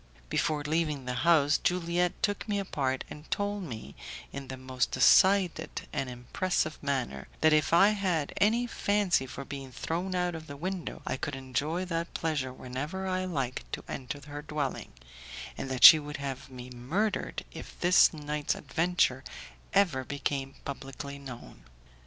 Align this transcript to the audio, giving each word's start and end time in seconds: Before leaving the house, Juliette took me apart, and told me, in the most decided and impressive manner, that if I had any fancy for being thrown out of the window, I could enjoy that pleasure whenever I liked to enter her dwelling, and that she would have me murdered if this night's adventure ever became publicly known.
Before 0.29 0.63
leaving 0.63 1.05
the 1.05 1.13
house, 1.13 1.59
Juliette 1.59 2.23
took 2.23 2.49
me 2.49 2.57
apart, 2.57 3.03
and 3.11 3.29
told 3.29 3.61
me, 3.61 3.93
in 4.33 4.47
the 4.47 4.57
most 4.57 4.89
decided 4.89 5.87
and 5.93 6.09
impressive 6.09 6.81
manner, 6.81 7.27
that 7.41 7.53
if 7.53 7.71
I 7.71 7.89
had 7.89 8.33
any 8.37 8.65
fancy 8.65 9.27
for 9.27 9.45
being 9.45 9.71
thrown 9.71 10.15
out 10.15 10.33
of 10.33 10.47
the 10.47 10.57
window, 10.57 11.03
I 11.05 11.17
could 11.17 11.35
enjoy 11.35 11.85
that 11.85 12.15
pleasure 12.15 12.51
whenever 12.51 13.05
I 13.07 13.25
liked 13.25 13.71
to 13.73 13.83
enter 13.87 14.21
her 14.27 14.41
dwelling, 14.41 14.91
and 15.55 15.69
that 15.69 15.83
she 15.83 15.99
would 15.99 16.17
have 16.17 16.49
me 16.49 16.71
murdered 16.71 17.45
if 17.51 17.79
this 17.79 18.11
night's 18.11 18.55
adventure 18.55 19.23
ever 19.71 20.03
became 20.03 20.55
publicly 20.65 21.19
known. 21.19 21.65